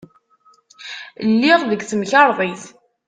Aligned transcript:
Lliɣ 1.29 1.59
deg 1.69 1.81
temkarḍit. 1.89 2.63